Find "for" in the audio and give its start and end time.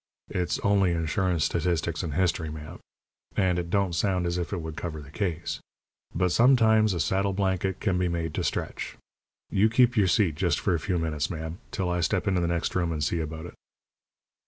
10.59-10.73